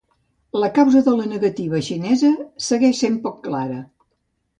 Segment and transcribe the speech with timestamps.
[0.61, 2.31] La causa de la negativa xinesa
[2.69, 3.77] segueix sent poc clara.